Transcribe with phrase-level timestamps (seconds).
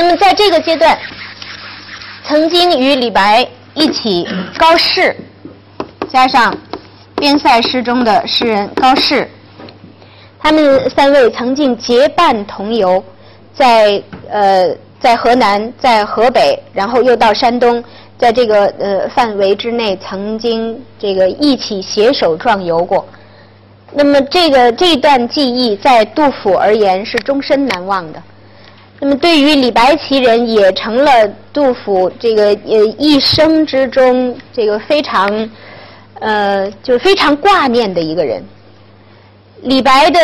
[0.00, 0.98] 那么在这个阶段，
[2.24, 4.26] 曾经与李白一起
[4.56, 5.14] 高适，
[6.10, 6.56] 加上
[7.16, 9.28] 边塞诗中的诗人高适，
[10.38, 13.04] 他们三位曾经结伴同游，
[13.52, 17.84] 在呃在河南，在河北，然后又到山东，
[18.16, 23.06] 在这个呃范围之内，曾经这个一起携手壮游过。
[23.92, 28.22] 那么这个这段记忆，在杜甫而言是终身难忘的。
[29.00, 31.10] 那么对于李白其人，也成了
[31.52, 35.50] 杜甫这个呃一生之中这个非常
[36.20, 38.44] 呃就是非常挂念的一个人。
[39.62, 40.20] 李白的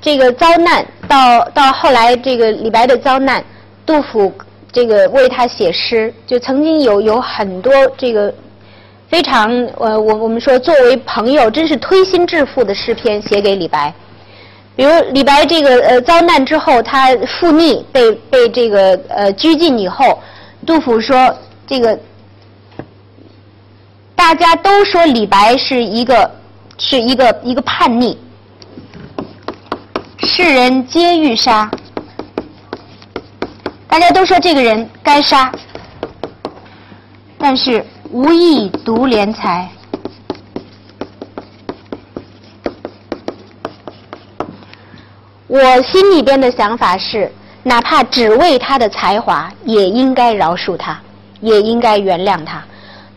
[0.00, 3.42] 这个遭难，到到后来这个李白的遭难，
[3.86, 4.32] 杜甫
[4.70, 8.34] 这个为他写诗，就曾经有有很多这个。
[9.08, 13.94] 非常呃，我我们说作为朋友，真是推心置腹的诗篇写给李白。
[14.76, 20.22] 比如李白这个呃遭难之后，他复逆被被这个呃拘禁以后，
[20.66, 21.34] 杜甫说
[21.66, 21.98] 这个
[24.14, 26.30] 大家都说李白是一个
[26.78, 28.16] 是一个一个叛逆，
[30.18, 31.70] 世人皆欲杀，
[33.88, 35.50] 大家都说这个人该杀，
[37.38, 37.84] 但是。
[38.12, 39.68] 无意独怜才，
[45.48, 47.30] 我心里边的想法是，
[47.62, 51.00] 哪怕只为他的才华，也应该饶恕他，
[51.40, 52.62] 也应该原谅他。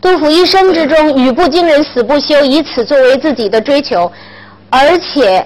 [0.00, 4.10] 杜甫一生之中，语不惊人死不休，以此作为自己的追求，
[4.70, 5.44] 而且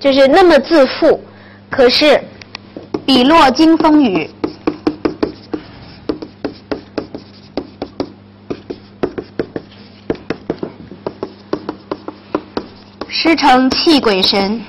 [0.00, 1.22] 就是那么自负。
[1.70, 2.20] 可是，
[3.06, 4.28] 笔落惊风雨。
[13.08, 14.60] 诗成泣鬼神，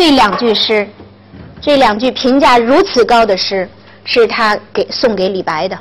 [0.00, 0.88] 这两句诗，
[1.60, 3.68] 这两句评价如此高的诗，
[4.02, 5.78] 是他给送给李白的。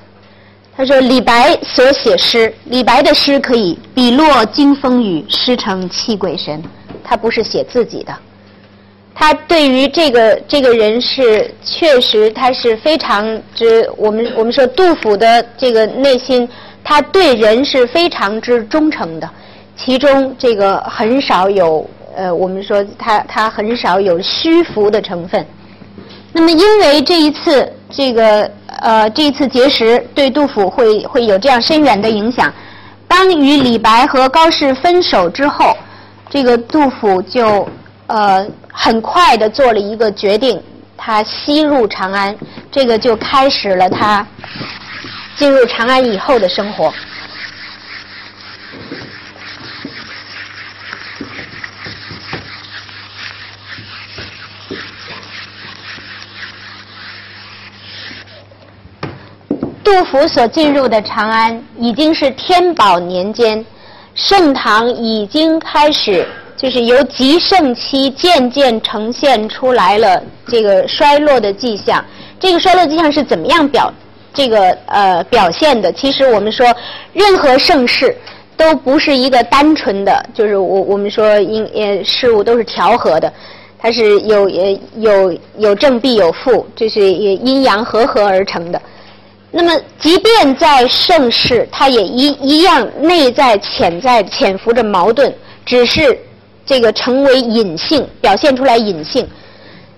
[0.76, 6.62] 他说：“李白所写诗，李白的诗可以笔落惊风雨，诗成泣鬼神。
[7.02, 8.14] 他不是写自己的，
[9.16, 13.26] 他对于这个这个人是确实，他是非常
[13.56, 16.46] 之我们我们说杜甫的这个内心。”
[16.84, 19.30] 他对人是非常之忠诚的，
[19.78, 25.46] 其中这个很少有呃，我们说他他很少有虚浮的成分。
[26.32, 32.54] 那么，因为这一次这个呃这一次结识对杜甫会会有这样深远的影响。
[33.08, 35.76] 当与李白和高适分手之后，
[36.30, 37.68] 这个杜甫就
[38.08, 40.62] 呃很快的做了一个决定，
[40.96, 42.36] 他西入长安，
[42.72, 44.26] 这个就开始了他。
[45.36, 46.94] 进入长安以后的生活，
[59.90, 63.66] 杜甫所进入的长安已经是天宝年间，
[64.14, 72.06] 盛唐已经开始，就是由极盛期渐渐呈现出来了这个衰落的迹象。
[72.40, 73.92] 这个衰落迹象是怎么样表？
[74.32, 76.68] 这个呃表现的，其实我们说，
[77.12, 78.16] 任何盛世
[78.56, 83.34] 都不是一个单纯的，就是我我们说因呃事物都是调和的，
[83.80, 84.48] 它是有
[84.98, 88.80] 有有正必有负，这是阴阳和合而成的。
[89.52, 95.34] 那么，即便在盛世，它也一一样内在潜在潜伏着矛盾，
[95.66, 96.18] 只是
[96.66, 99.28] 这个成为隐性，表现出来隐性。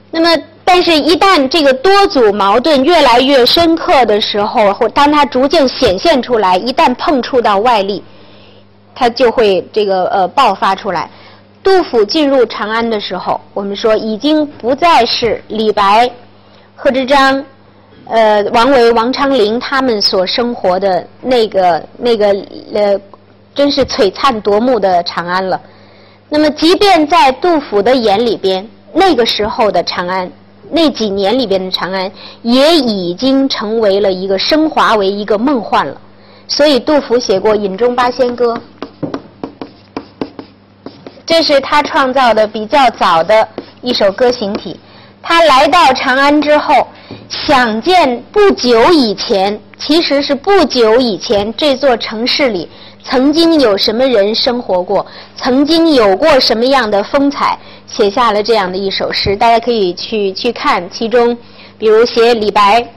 [0.09, 0.43] 那么。
[0.63, 8.01] 但是，一旦这个多组矛盾越来越深刻的时候，或当它逐渐显现出来，一旦碰触到外力，
[8.95, 11.09] 它就会这个呃爆发出来。
[11.61, 16.09] 杜甫进入长安的时候，我们说已经不再是李白、
[16.73, 17.43] 贺知章、
[18.05, 22.27] 呃王维、王昌龄他们所生活的那个那个
[22.73, 22.99] 呃，
[23.53, 25.59] 真是璀璨夺目的长安了。
[26.29, 30.31] 那么，即便在杜甫的眼里边，那个时候的长安。
[30.73, 32.09] 那几年里边的长安
[32.43, 35.99] 也已经成为了一个升华为一个梦幻了，
[36.47, 38.53] 所以杜甫写过《饮中八仙歌》，
[41.25, 43.45] 这是他创造的比较早的
[43.81, 44.79] 一首歌行体。
[45.21, 46.87] 他来到长安之后，
[47.29, 52.69] 想见不久以前，其实是不久以前这座城市里。
[53.03, 55.03] 曾经有什么人生活过？
[55.35, 57.57] 曾经有过什么样的风采？
[57.87, 60.87] 写下了这样的一首诗，大家可以去去看。
[60.89, 61.35] 其中，
[61.77, 62.87] 比如写李白，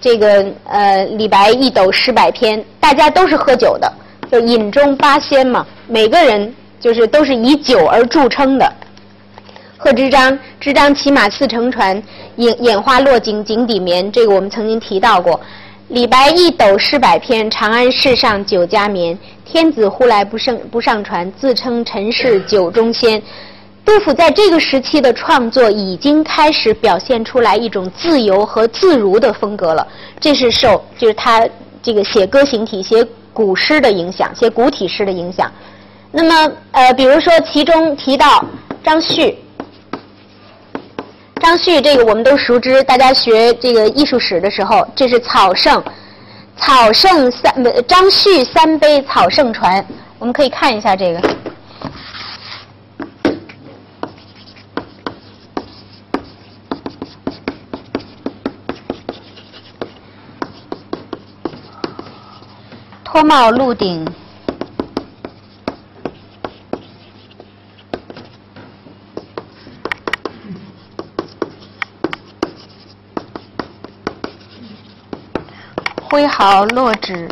[0.00, 3.92] 这个呃，李白一斗诗百篇，大家都是喝酒的，
[4.30, 8.72] 就饮中八仙嘛，每个人就是都是以酒而著称的。
[9.84, 12.00] 贺知章，知章骑马似乘船，
[12.36, 14.12] 眼眼花落井井底眠。
[14.12, 15.40] 这个我们曾经提到过。
[15.88, 19.18] 李白一斗诗百篇，长安市上酒家眠。
[19.44, 23.20] 天子呼来不胜不上船，自称臣是酒中仙。
[23.84, 29.84] 杜甫在这个时期的创作已经开始表现出来一种自由和自如的风格了。
[30.20, 31.44] 这是受就是他
[31.82, 35.50] 这个写歌行体、写古诗的影响，写古体诗的影响。
[36.12, 38.44] 那么呃，比如说其中提到
[38.84, 39.36] 张旭。
[41.42, 45.82] 张旭这个我们都熟知，大家学这个艺术史的时候，这是草圣，
[46.56, 47.52] 草圣三
[47.88, 49.84] 张旭三杯草圣传，
[50.20, 51.20] 我们可以看一下这个。
[63.04, 64.06] 脱帽鹿顶。
[76.12, 77.26] 挥毫落纸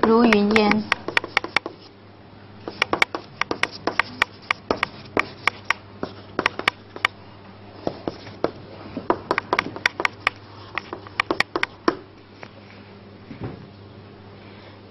[0.00, 0.82] 如云烟，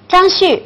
[0.08, 0.64] 张旭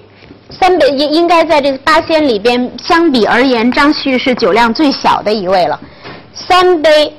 [0.49, 5.79] 三杯应应该在这八仙里边，相比而言，张旭是酒量最小的一位了。
[6.33, 7.15] 三杯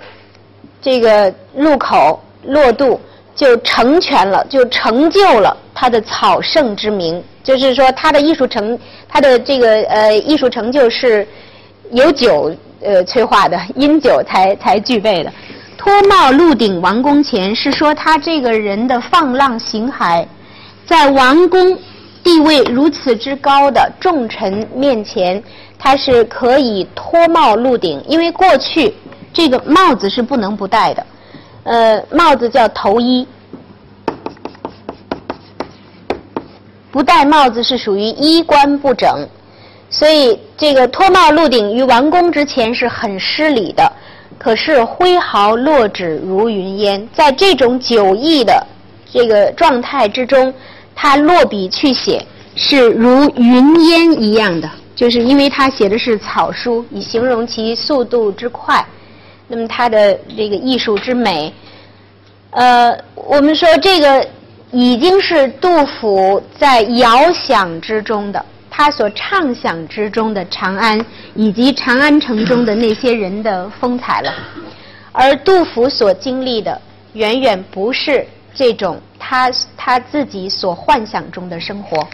[0.83, 3.01] 这个入口落肚。
[3.37, 7.23] 就成全了，就成就了他的草圣之名。
[7.45, 8.77] 就是说，他的艺术成，
[9.09, 11.29] 他的这个呃艺术成就是
[11.93, 12.53] 有酒
[12.83, 15.33] 呃催化的， 因酒才才具备的。
[15.79, 20.27] 脱帽鹿顶王宫前，是说他这个人的放浪形骸，
[20.85, 21.79] 在王宫
[22.25, 25.41] 地位如此之高的重臣面前，
[25.79, 28.93] 他是可以脱帽鹿顶，因为过去
[29.33, 31.07] 这个帽子是不能不戴的。
[31.67, 33.27] 呃，帽子叫头衣，
[36.93, 39.29] 不戴帽子是属于衣冠不整，
[39.91, 43.93] 所以这个脱帽露顶于王公之前是很失礼的。
[44.39, 48.65] 可是挥毫落纸如云烟，在这种酒意的
[49.11, 50.55] 这个状态之中，
[50.95, 52.25] 他落笔去写
[52.55, 58.87] 是如云烟一样的，就是因为他写的是草书，以形容其速度之快。
[59.49, 61.53] 那么他的这个艺术之美，
[62.51, 64.29] 呃，我们说这个
[64.73, 70.99] 已经是杜甫在遥想之中的，他所畅想之中的长安，
[71.35, 74.35] 以及长安城中的那些人的风采了。
[75.13, 76.81] 而杜甫所经历的，
[77.13, 82.09] 远远不是这种他他自己所幻想中的生活。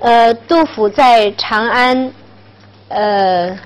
[0.00, 2.12] 呃，杜甫在长安，
[2.88, 3.58] 呃，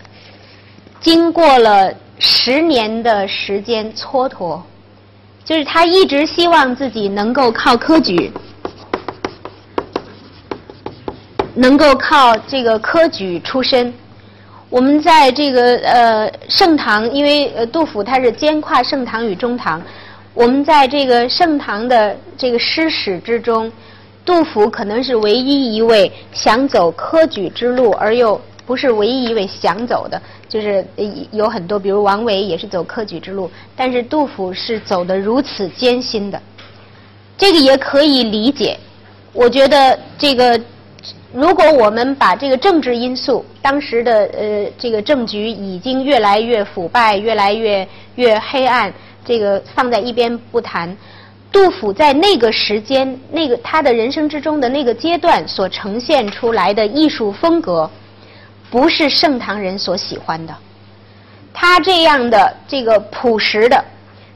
[1.01, 1.93] 经过了。
[2.19, 4.59] 十年的时间蹉跎，
[5.45, 8.33] 就是他一直希望自己能够靠科举，
[11.55, 13.93] 能够靠这个科举出身。
[14.71, 19.83] 我们在这个呃盛唐，因为呃杜甫他是兼跨盛唐与中唐，
[20.33, 23.71] 我们在这个盛唐的这个诗史之中，
[24.25, 28.41] 杜甫可能是唯一一位想走科举之路而又。
[28.67, 30.21] 不是唯一一位想走的，
[30.57, 30.83] 就是
[31.33, 36.41] 有很多，比如王维也是走科举之路，但是杜甫是走的如此艰辛的，
[37.37, 38.79] 这个也可以理解。
[39.35, 40.59] 我觉得这个，
[41.31, 48.91] 如果我们把这个政治因素，当时的呃这个政局已经越来越腐败，越来越越黑暗，
[49.27, 50.97] 这个放在一边不谈，
[51.53, 57.91] 杜甫在那个时间，那个他的人生之中的那个阶段所呈现出来的艺术风格。
[58.71, 60.55] 不是盛唐人所喜欢的，
[61.55, 63.83] 他这样的这个朴实的，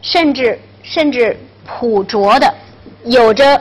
[0.00, 2.54] 甚至甚至朴拙的，
[3.04, 3.60] 有着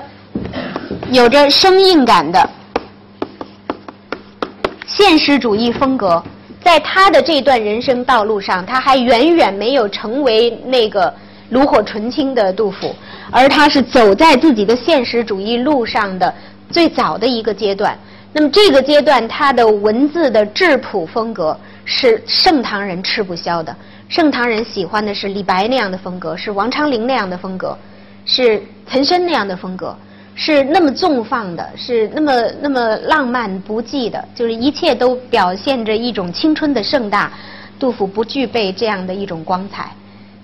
[1.11, 2.49] 有着生硬感的
[4.85, 6.23] 现实主义风格，
[6.63, 11.13] 在他的这段人生道路上，他还远远没有成为那个
[11.49, 12.95] 炉火纯青的杜甫，
[13.31, 16.33] 而他是走在自己的现实主义路上的
[16.69, 17.97] 最早的一个阶段。
[18.31, 23.75] 那么这个阶段，他的文字的质朴风格是盛唐人吃不消的。
[24.07, 27.77] 盛唐人喜欢的是李白那样的风格，是王昌龄那样的风格，
[28.25, 29.95] 是岑参那样的风格，
[30.36, 37.31] 是那么纵放的，是那么那么浪漫不羁的，就是一切都表现着一种青春的盛大。
[37.79, 39.89] 杜甫不具备这样的一种光彩。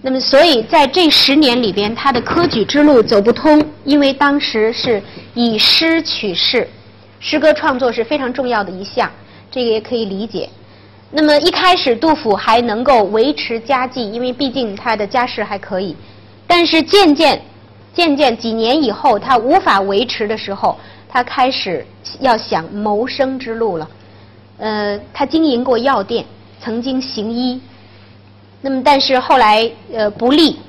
[0.01, 5.01] 那么，所以在这十年里边，他的科举之路走不通，因为当时是
[5.33, 6.67] 以诗取士。
[7.19, 9.11] 诗歌创作是非常重要的一项，
[9.49, 10.49] 这个也可以理解。
[11.11, 15.95] 那么一开始杜甫还能够维持家计，因为毕竟他的家世还可以。
[16.45, 17.41] 但是渐渐、
[17.93, 21.85] 渐渐几年以后，他无法维持的时候，他开始
[22.19, 23.89] 要想谋生之路了。
[24.57, 26.25] 呃，他经营过药店，
[26.59, 27.61] 曾经行医。
[28.61, 30.59] 那么，但是后来呃不利，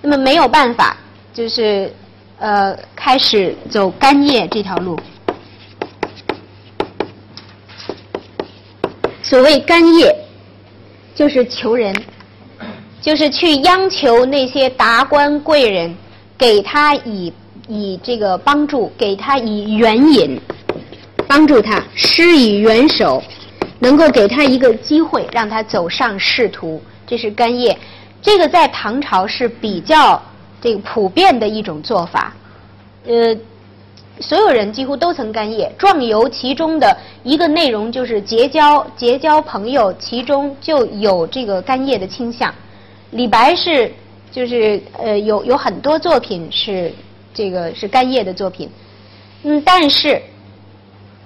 [0.00, 0.96] 那么没有办法，
[1.32, 1.92] 就是
[2.38, 4.98] 呃开始走干业这条路。
[9.28, 10.16] 所谓干叶，
[11.14, 11.94] 就是求人，
[12.98, 15.94] 就是去央求那些达官贵人，
[16.38, 17.30] 给他以
[17.68, 20.40] 以这个帮助，给他以援引，
[21.26, 23.22] 帮助他施以援手，
[23.80, 26.82] 能够给他一个机会，让他走上仕途。
[27.06, 27.78] 这是干叶，
[28.22, 30.22] 这个在唐朝是比较
[30.58, 32.34] 这个普遍的一种做法，
[33.06, 33.36] 呃，
[34.20, 35.72] 所有人几乎都曾干叶。
[35.78, 42.52] 壮游其中的一个内容就是结交结交朋友，其中就有这个干叶的倾向。
[43.12, 43.92] 李白是
[44.30, 46.92] 就是呃有有很多作品是
[47.32, 48.68] 这个是干叶的作品，
[49.44, 50.20] 嗯，但是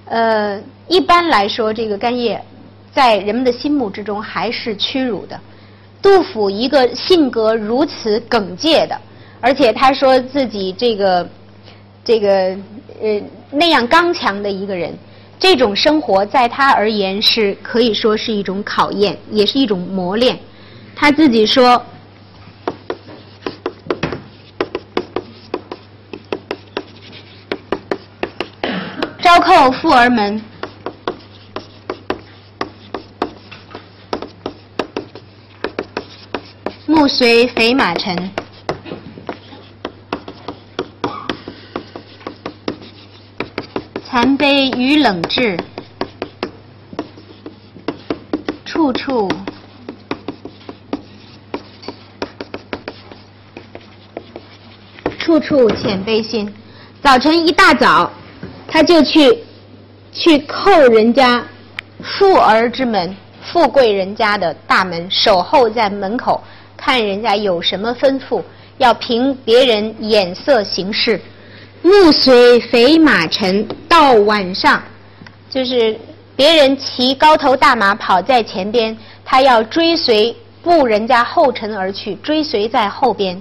[0.07, 2.41] 呃一般来说，这个干叶
[2.93, 5.41] 在人们的心目之中还是屈辱的。
[6.03, 9.01] 杜甫一个性格如此耿介的，
[9.41, 11.27] 而且他说自己这个
[12.05, 12.29] 这个
[13.01, 14.93] 呃那样刚强的一个人，
[15.39, 20.39] 这种生活在他而言是可以说是一种考验，也是一种磨练。
[20.97, 21.85] 他自己说
[29.23, 30.43] ：“朝扣富儿门。”
[36.85, 38.31] 暮随肥马尘，
[44.13, 45.57] 残悲与冷炙，
[48.63, 49.27] 处处
[55.19, 56.53] 处处遣悲心。
[57.03, 58.13] 早晨一大早，
[58.69, 59.39] 他就去
[60.13, 61.43] 去叩人家
[62.03, 66.39] 富儿之门，富贵人家的大门，守候在门口。
[66.77, 68.43] 看人家有什么吩咐，
[68.77, 71.19] 要凭别人眼色行事。
[71.83, 74.81] 暮随肥马尘，到晚上，
[75.51, 75.99] 就是
[76.37, 83.41] 别人骑高头大马跑在前边，他要追随步人家后尘而去，追随在后边。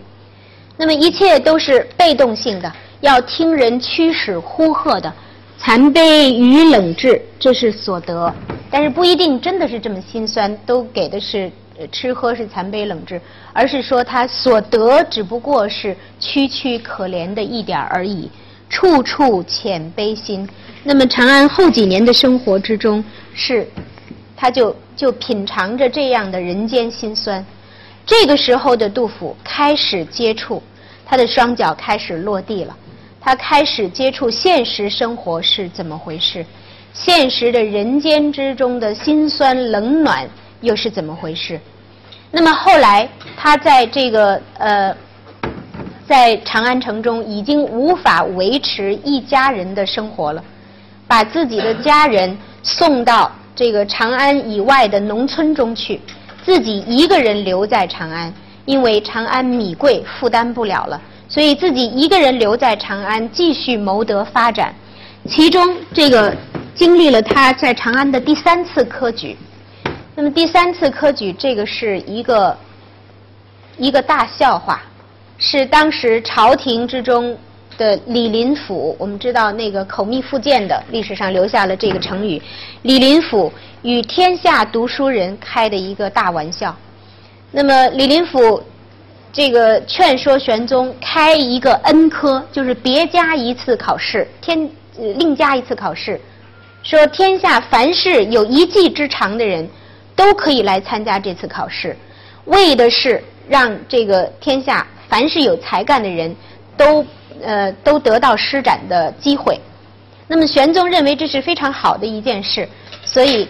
[0.76, 2.72] 那么一切都是被动性的，
[3.02, 5.14] 要听人驱使呼喝的。
[5.60, 8.34] 残悲与冷炙，这是所得，
[8.72, 11.52] 但是不一定真的是这么心酸，都给的是。
[11.92, 13.20] 吃喝是残杯冷炙，
[13.54, 18.30] 而是说他所得只不过是区区可怜的一点而已，
[18.70, 20.48] 处处浅悲心。
[20.84, 23.68] 那么长安后几年的生活之中，是
[24.36, 27.44] 他就就品尝着这样的人间辛酸。
[28.06, 30.62] 这个时候的杜甫开始接触，
[31.06, 32.76] 他的双脚开始落地了，
[33.20, 36.46] 他开始接触现实生活是怎么回事，
[36.94, 40.28] 现实的人间之中的辛酸冷暖
[40.62, 41.60] 又是怎么回事。
[42.32, 44.96] 那么后来，他在这个呃，
[46.08, 50.42] 在长安城中已经无法维持一家人的生活了，
[51.08, 56.00] 把自己的家人送到这个长安以外的农村中去，
[56.46, 58.34] 自己一个人留在长安，
[58.66, 64.74] 因为长安米贵，负担不了了，所以自己一个人留在长安继续谋得发展。
[65.28, 66.34] 其中这个
[66.74, 69.38] 经历了他在长安的第三次科举。
[70.14, 72.58] 那么第三次科举，这个是一个
[73.78, 74.82] 一个大笑话，
[75.38, 77.38] 是当时朝廷之中
[77.78, 78.94] 的李林甫。
[79.00, 82.42] 我们知道那个口蜜腹剑的，历史上留下了这个成语。
[82.82, 83.52] 李林甫
[83.84, 86.76] 与天下读书人开的一个大玩笑。
[87.50, 88.62] 那么李林甫
[89.32, 96.20] 这个劝说玄宗开一个恩科，就是别加一次考试，天另加一次考试，
[96.84, 99.66] 说天下凡是有一技之长的人。
[100.22, 101.98] 都可以来参加这次考试，
[102.46, 106.36] 为的是让这个天下凡是有才干的人
[106.78, 107.04] 都
[107.42, 109.60] 呃都得到施展的机会。
[110.28, 112.70] 那么玄宗认为这是非常好的一件事，
[113.04, 113.50] 所以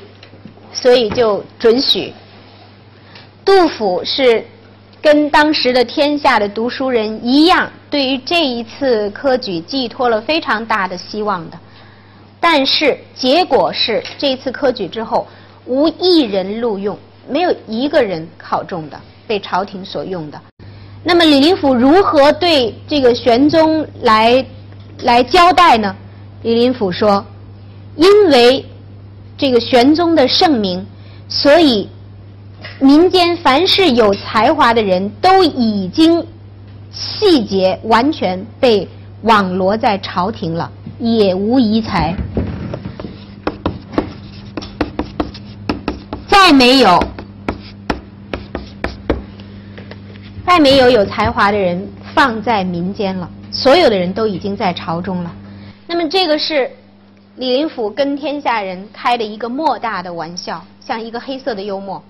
[0.71, 2.13] 所以就准许。
[3.43, 4.41] 杜甫是
[5.01, 11.59] 跟当时的天下的读书人一样，对于这一次科举寄托了非常大的希望的。
[12.39, 15.27] 但是结果是这次科举之后。
[15.65, 16.98] 无一人录用，
[17.30, 20.41] 没有一个人考中的，被朝廷所用的。
[21.03, 24.46] 那么李林甫如何对这个玄宗来
[25.00, 25.96] 来交代呢？
[26.44, 27.25] 李林甫说
[27.96, 28.65] ：“因为
[29.38, 30.86] 这个玄宗的圣明，
[31.27, 31.88] 所以
[32.80, 36.25] 民间凡是有才华的人都已经
[36.91, 38.88] 细节完全被
[39.24, 42.15] 网罗在朝廷了，也无遗才。
[46.51, 47.03] 没有，
[50.46, 55.34] 再没有有才华的人放在民间了，所有的人都已经在朝中了。
[55.88, 56.70] 那么这个是
[57.38, 62.03] 李林甫跟天下人开的一个莫大的玩笑，像一个黑色的幽默。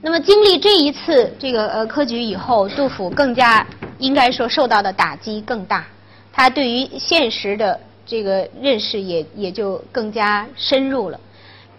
[0.00, 3.66] 那么经历这一次这个呃科举以后，杜甫更加
[3.98, 5.84] 应该说受到的打击更大，
[6.32, 11.18] 他对于现实的这个认识也也就更加深入了，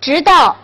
[0.02, 0.58] 直到。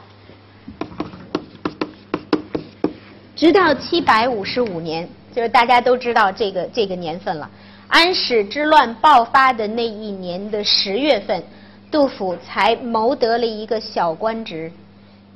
[3.45, 7.47] 直到七百五十五年，就是大家都知道这个这个年份了。
[7.87, 11.43] 安史之乱爆发的那一年的十月份，
[11.91, 14.71] 杜甫才谋得了一个小官职，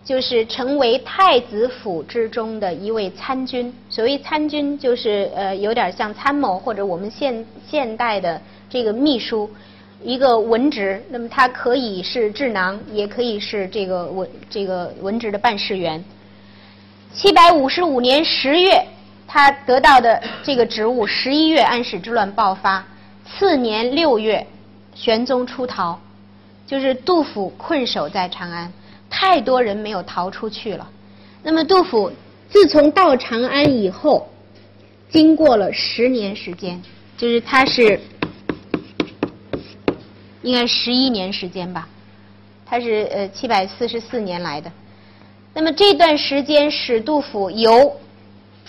[0.04, 3.72] 就是成为太子府之中的一位参军。
[3.92, 9.48] 所谓参军，就是呃有点像参谋或者我们现现代的这个秘书，
[10.04, 11.00] 一个文职。
[11.12, 16.04] 那么他可以是智囊，也可以是这个文这个文职的办事员。
[17.12, 18.86] 七百五十五年十月，
[19.28, 21.08] 他得到的这个职务。
[21.08, 22.86] 十一月，安史之乱爆发。
[23.26, 24.46] 次年六月，
[24.94, 26.00] 玄宗出逃，
[26.68, 28.72] 就是杜甫困守在长安。
[29.10, 30.88] 太多人没有逃出去了。
[31.42, 32.12] 那么，杜甫
[32.48, 34.30] 自从到长安以后，
[35.10, 36.80] 经过了十年时间，
[37.18, 38.00] 就是他是
[40.44, 41.88] 应该十一年时间吧。
[42.68, 44.72] 他是呃七百四十四年来的。
[45.60, 47.94] 那么这段时间使杜甫由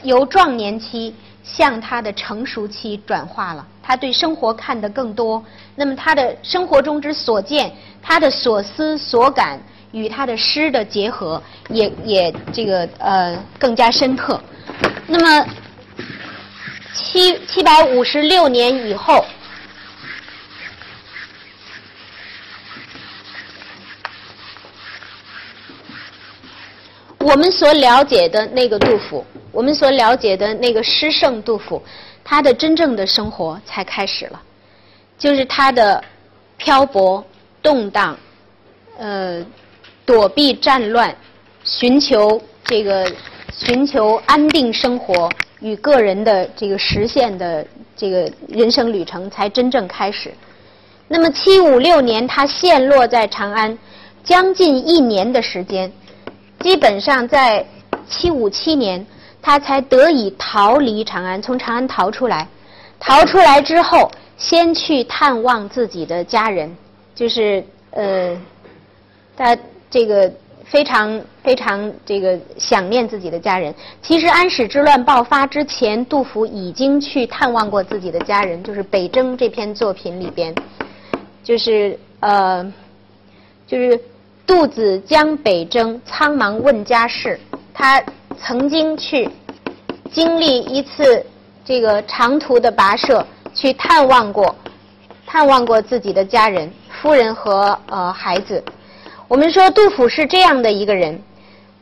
[0.02, 5.40] 由壮年期向他的成熟期转化了，他对生活看得更多。
[5.76, 7.72] 那么他的生活中之所见，
[8.02, 14.40] 他的所思所感与他的诗的结合，也也这个呃更加深刻。
[15.06, 15.46] 那么
[16.92, 19.24] 七七百五十六年以后。
[27.30, 31.80] 我们所了解的那个杜甫，我们所了解的那个诗圣杜甫，
[32.24, 34.42] 他的真正的生活才开始了，
[35.16, 36.02] 就是他的
[36.56, 37.24] 漂泊、
[37.62, 38.18] 动荡，
[38.98, 39.46] 呃，
[40.04, 41.14] 躲避战乱，
[41.62, 43.08] 寻求这个
[43.56, 47.64] 寻求安定生活与个人的这个实现的
[47.96, 50.34] 这个人生旅程才真正开始。
[51.06, 53.78] 那么七五六年，他陷落在长安，
[54.24, 55.92] 将近一年的时间。
[56.60, 57.64] 基本上在
[58.06, 59.04] 七五七年，
[59.40, 62.46] 他才得以逃离长安，从长安逃出来。
[62.98, 66.76] 逃出来之后，先去探望自己的家人，
[67.14, 68.36] 就是呃，
[69.34, 69.56] 他
[69.90, 70.30] 这个
[70.64, 73.74] 非常非常这个想念自己的家人。
[74.02, 80.54] 其实安史之乱爆发之前，杜甫已经去探望过自己的家人，就是《北征》这篇作品里边，
[81.42, 82.70] 就是呃，
[83.66, 83.98] 就是。
[84.50, 87.38] 杜子江北征，苍茫问家事。
[87.72, 88.02] 他
[88.36, 89.30] 曾经去
[90.10, 91.24] 经历一次
[91.64, 94.52] 这个长途的跋涉，去探望过，
[95.24, 96.68] 探望过自己的家人、
[97.00, 98.60] 夫人和呃孩子。
[99.28, 101.22] 我们说杜甫是这样的一个人，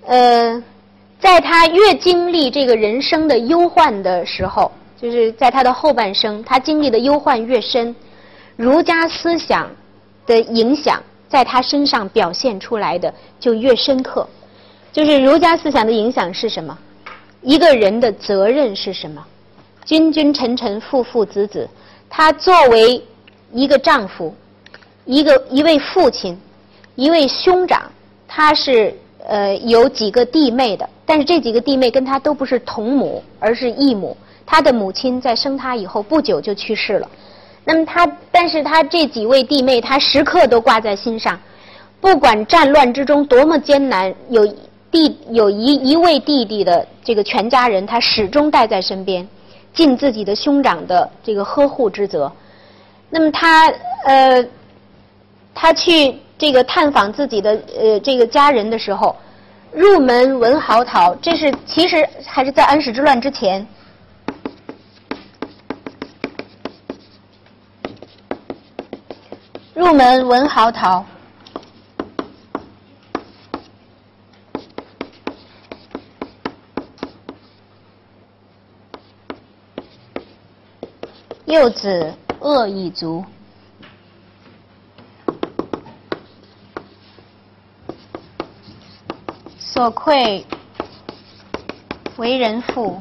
[0.04, 0.62] 呃，
[1.18, 7.96] 在他越经历这个人生的忧患的时候，就是在他的后半生，他经历的忧患越深，
[8.56, 9.70] 儒家思想
[10.26, 11.02] 的影响。
[11.28, 14.26] 在他身上表现出来的就越深刻，
[14.92, 16.76] 就是儒家思想的影响是什么？
[17.42, 19.24] 一个人的责任是什么？
[19.84, 21.68] 君君臣臣父父子子，
[22.10, 23.02] 他作为
[23.52, 24.34] 一个丈夫，
[25.04, 26.38] 一个一位父亲，
[26.94, 27.90] 一位兄长，
[28.26, 28.94] 他是
[29.26, 34.16] 呃有几个弟妹的，但是这几个弟妹跟他都不是同母，而是异母。
[34.44, 37.10] 他的母亲在生他以后不久就去世了。
[37.64, 41.38] 那么他，但是他这几位弟妹，他时刻都挂在心上，
[42.00, 44.46] 不管战乱之中多么艰难，有
[44.90, 49.28] 弟有一一位弟弟的这个全家人，他始终带在身边，
[49.74, 52.32] 尽自己的兄长的这个呵护之责。
[53.10, 53.72] 那么他
[54.04, 54.44] 呃，
[55.54, 59.14] 他去这个探访自己的呃这个家人的时候，
[59.72, 63.66] 入门闻号啕，这是其实还是在安史之乱之前。
[69.78, 71.06] 入门闻号讨，
[81.44, 83.24] 幼子饿已足，
[89.60, 90.44] 所愧
[92.16, 93.00] 为人父，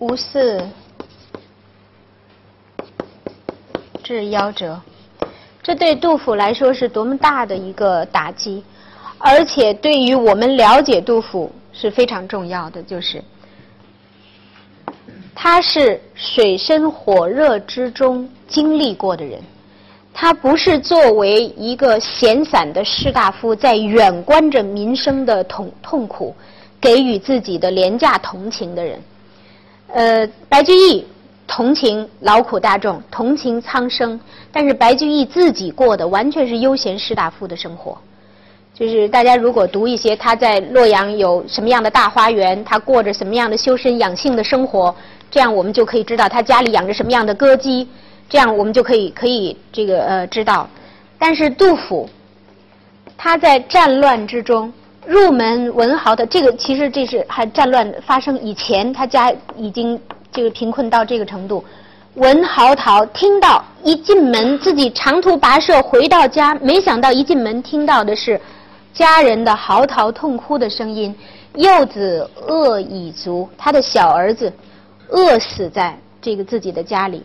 [0.00, 0.68] 无事
[4.14, 4.80] 是夭折。
[5.62, 8.62] 这对杜甫来说是多么大的一个打击，
[9.18, 13.20] 而且对于我们了解杜甫是非常重要的，就是
[15.34, 19.40] 他是水深火热之中经历过的人，
[20.14, 26.32] 他不是作为一个闲散的士大夫在远观着民生的痛痛苦，
[26.80, 29.02] 给予自己的廉价同情的人。
[29.88, 31.04] 呃，白居易。
[31.46, 34.18] 同情劳苦大众，同情苍生，
[34.50, 37.96] 但是白居易自己过的完全是悠闲士大夫的生活。
[38.74, 44.94] 就是大家如果读一些他在洛阳有什么样的大花园，他过着什么样的修身养性的生活，
[45.30, 47.88] 这样我们就可以知道他家里养着什么样的歌姬，
[48.28, 50.68] 这样我们就可以可以这个呃知道。
[51.18, 52.08] 但是杜甫，
[53.16, 54.70] 他在战乱之中
[55.06, 59.98] 入门文豪的这个，其实这是还战乱发生以前，他家已经。
[60.32, 61.64] 这个贫困到这个程度，
[62.14, 68.40] 闻嚎啕，听到一进门，自己长途跋涉回到家，没想到一进门听到的是
[68.92, 71.14] 家人的嚎啕痛哭的声音。
[71.54, 74.52] 幼子饿已足，他的小儿子
[75.08, 77.22] 饿死在这个自己的家里，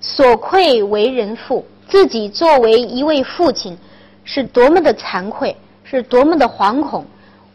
[0.00, 3.76] 所愧为人父，自己作为一位父亲，
[4.24, 5.54] 是多么的惭愧，
[5.84, 7.04] 是多么的惶恐，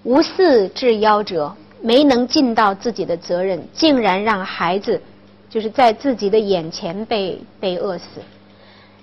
[0.04, 1.52] 无嗣至夭折。
[1.82, 5.02] 没能尽到自己的责任，竟然让孩子
[5.50, 8.06] 就是在自己的眼前被被饿死。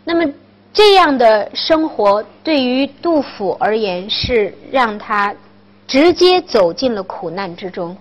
[0.05, 0.33] 那么
[0.73, 5.35] 这样的生活对于杜甫而言是让他
[5.87, 7.97] 直接走进了苦难之中。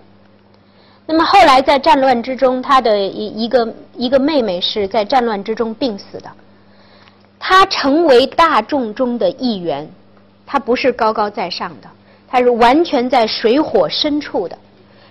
[1.06, 6.30] 那么后来在战乱之中，他的一一个一个妹妹是在战乱之中病死的。
[7.38, 9.88] 他成为大众中的一员，
[10.46, 11.88] 他不是高高在上的，
[12.28, 14.58] 他是完全在水火深处的。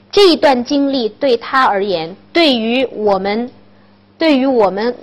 [0.10, 3.52] 这一段经历对他而言，对于我们，
[4.18, 4.96] 对于我们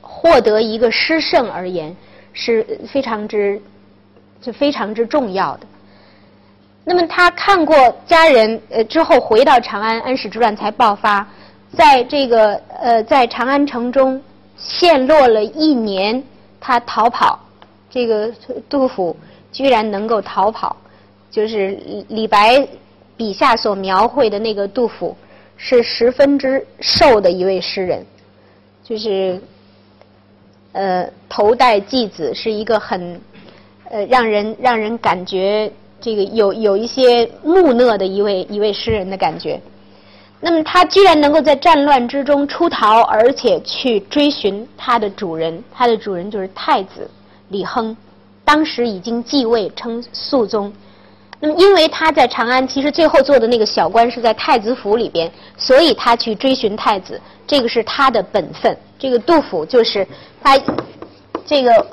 [0.00, 1.96] 获得一个诗圣而言，
[2.32, 3.60] 是非常之，
[4.40, 5.66] 就非常之重要的。
[6.84, 11.26] 那么他看过家人呃之后回到长安，安史之乱才爆发，
[11.76, 14.20] 在这个呃在长安城中
[14.56, 16.22] 陷落了一年，
[16.60, 17.38] 他逃跑，
[17.88, 18.30] 这个
[18.68, 19.16] 杜甫
[19.52, 20.76] 居然能够逃跑，
[21.30, 22.66] 就是李白。
[23.18, 25.14] 笔下所描绘的那个杜甫，
[25.56, 28.06] 是十分之瘦的一位诗人，
[28.84, 29.38] 就是，
[30.72, 33.20] 呃，头戴髻子，是一个很，
[33.90, 39.60] 呃，让人让人感觉这个有有一些木讷的一位一位诗人的感觉。
[40.40, 47.10] 那么他居然能够在战乱之中出逃，而且去追寻他的主人，他的主人就是太子
[47.48, 47.96] 李亨，
[48.44, 50.72] 当时已经继位称肃宗。
[51.40, 58.76] 那么，因为他在长安，其实最后做的那个小官是在太子府里边，所以他去追寻太子，这个是他的本分。
[58.98, 60.06] 这个杜甫就是
[60.42, 60.58] 他
[61.46, 61.86] 这个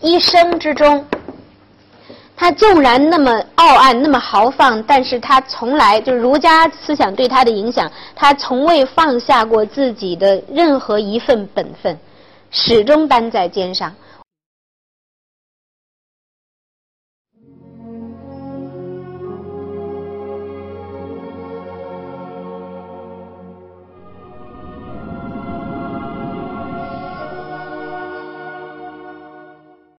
[0.00, 1.04] 一生之中，
[2.34, 11.98] 他纵然那么傲岸、那么豪放，但是他从来就是儒家思想对他的影响，他从未放下过自己的任何一份本分，
[12.50, 13.94] 始终担在肩上。